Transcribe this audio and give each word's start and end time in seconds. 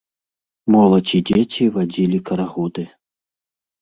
Моладзь 0.75 1.13
і 1.19 1.21
дзеці 1.29 1.63
вадзілі 1.75 2.17
карагоды. 2.31 2.83